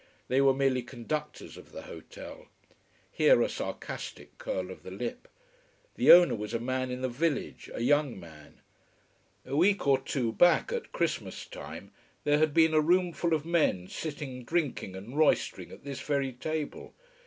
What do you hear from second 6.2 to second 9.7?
was a man in the village a young man. A